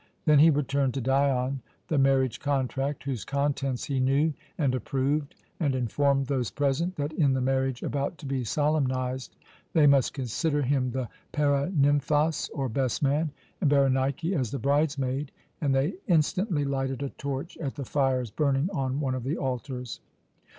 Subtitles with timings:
[0.25, 5.75] Then he returned to Dion the marriage contract, whose contents he knew and approved, and
[5.75, 9.35] informed those present that, in the marriage about to be solemnized,
[9.73, 13.29] they must consider him the paranymphos, or best man,
[13.61, 18.69] and Berenike as the bridesmaid, and they instantly lighted a torch at the fires burning
[18.73, 19.99] on one of the altars.